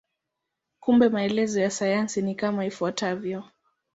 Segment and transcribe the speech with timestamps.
[0.79, 3.43] Kumbe maelezo ya sayansi ni kama ifuatavyo.